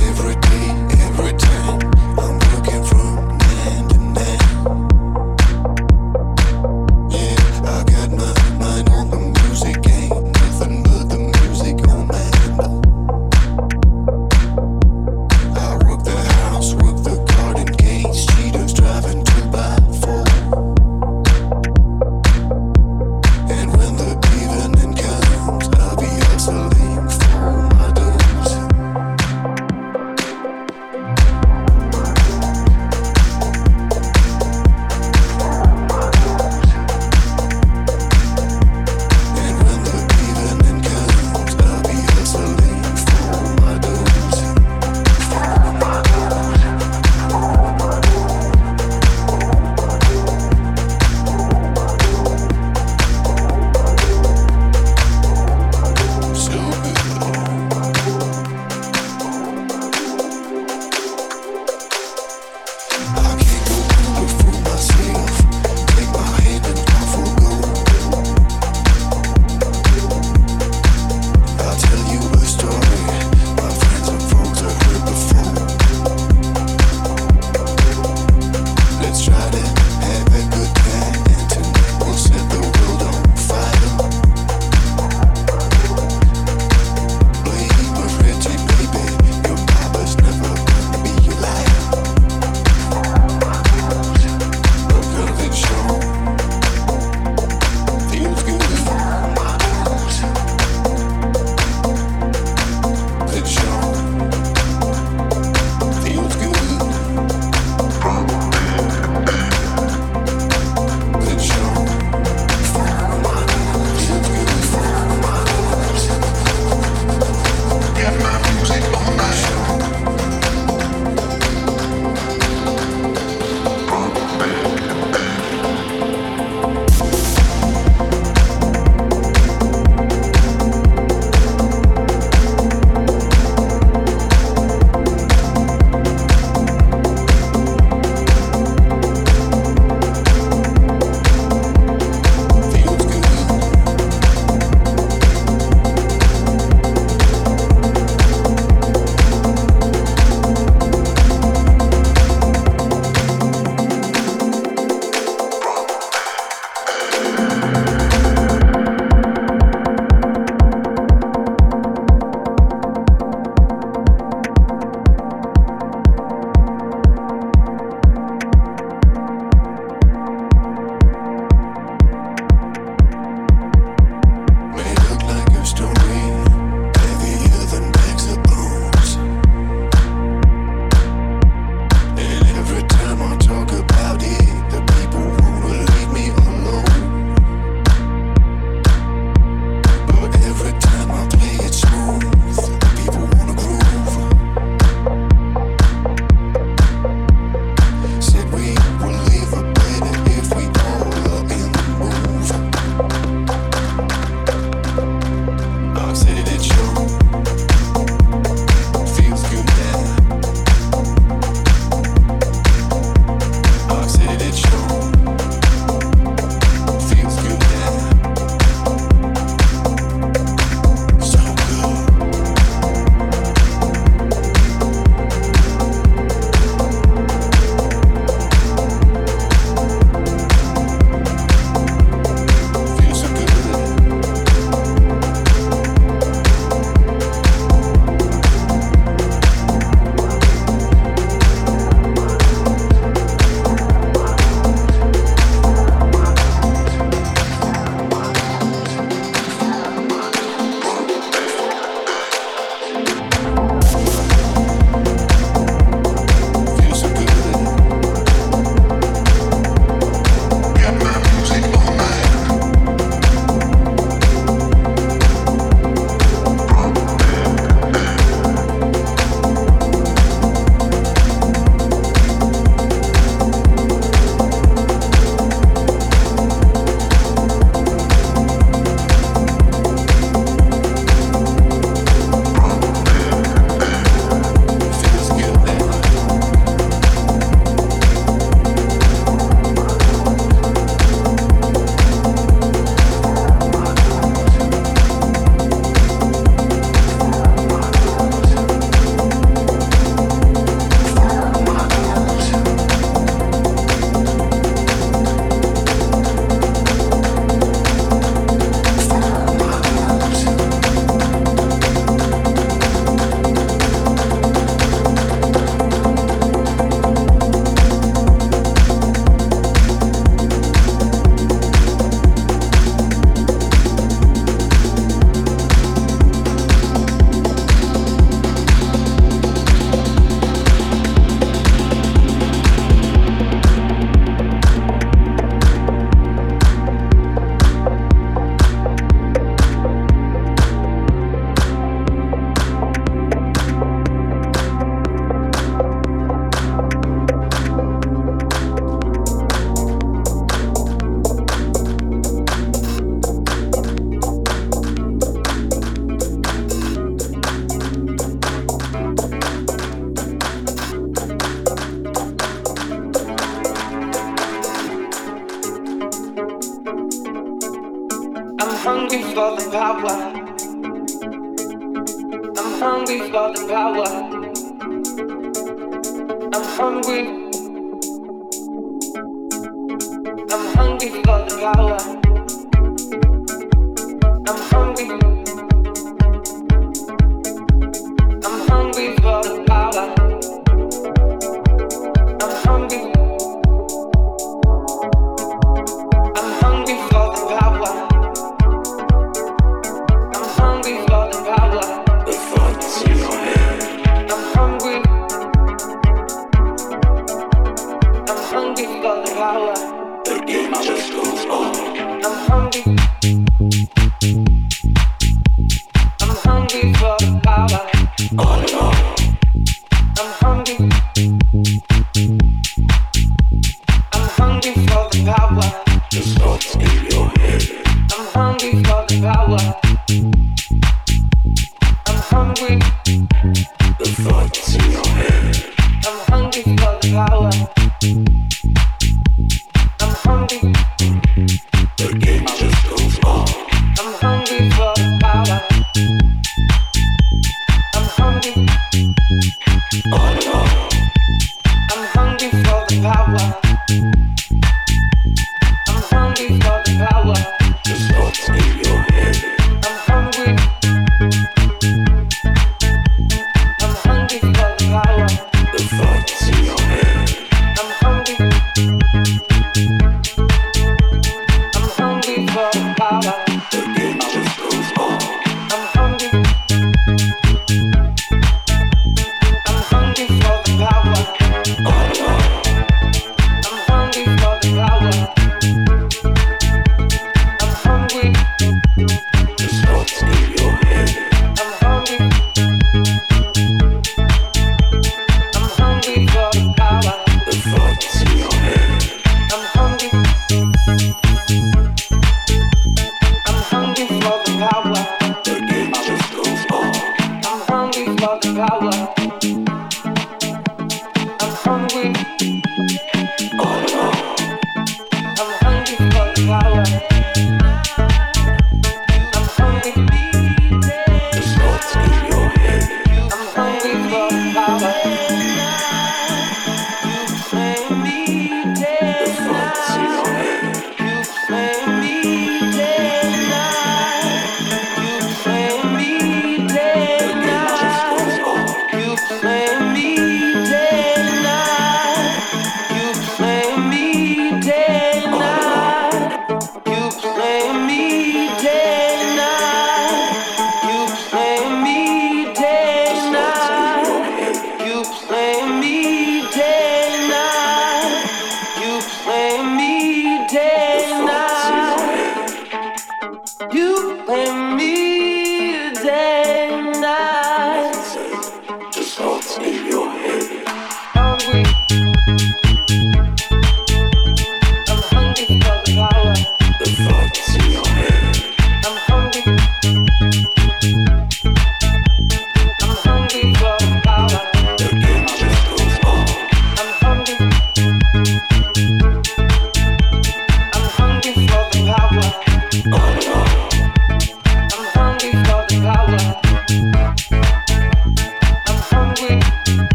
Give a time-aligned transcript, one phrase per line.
[0.00, 0.70] every day,
[1.06, 1.81] every time.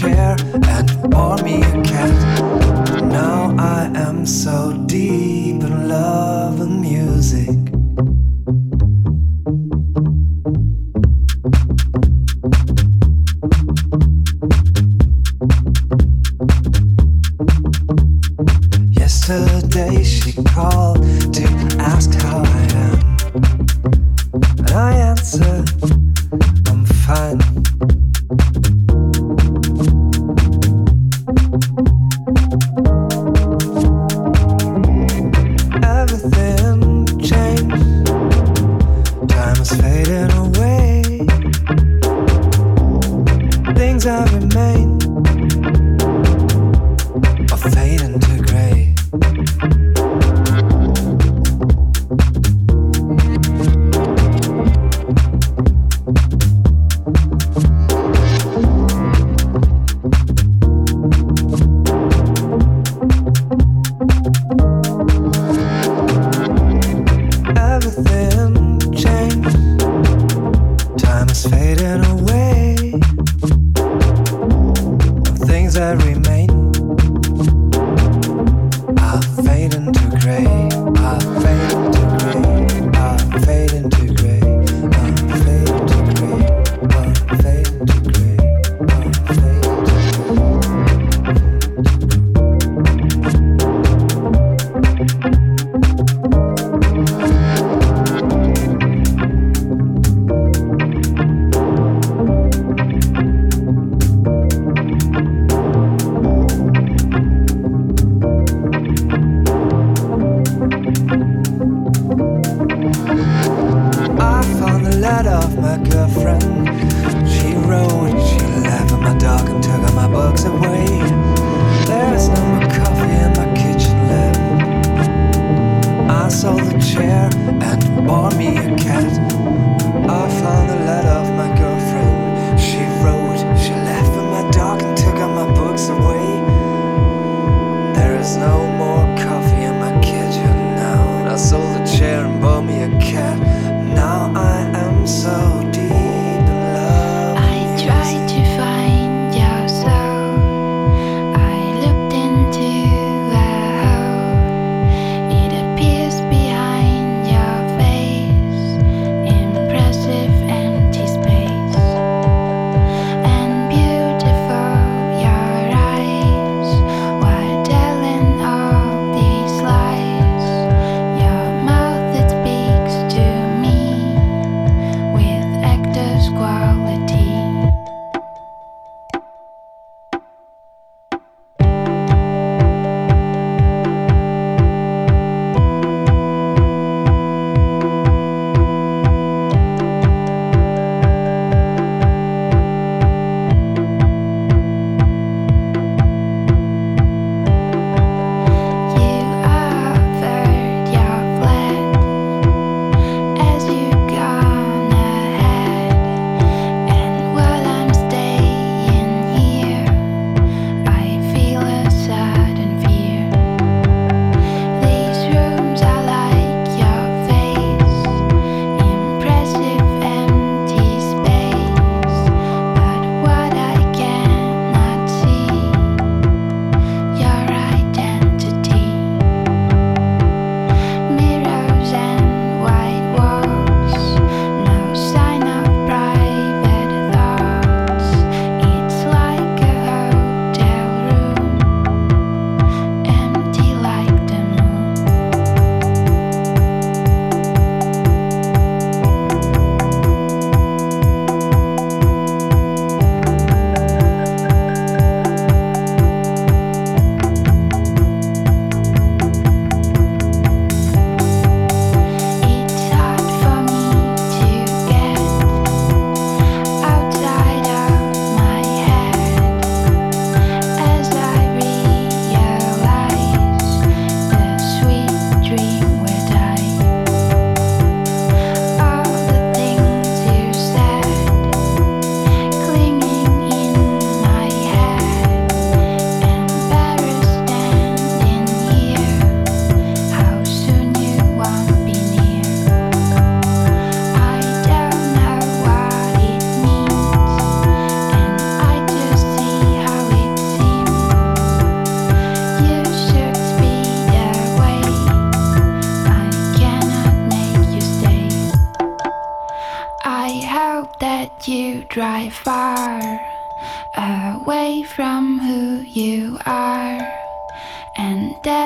[0.00, 2.14] chair and pour me a cat.
[3.04, 7.63] Now I am so deep in love with music.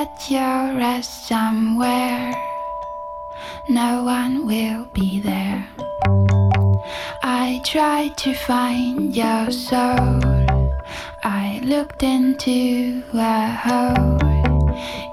[0.09, 2.33] get your rest somewhere.
[3.67, 5.67] No one will be there.
[7.23, 10.21] I tried to find your soul.
[11.23, 14.69] I looked into a hole.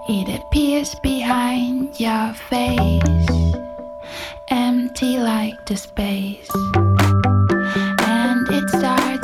[0.08, 3.02] It appears behind your face,
[4.48, 6.50] empty like the space.
[8.00, 9.15] And it starts.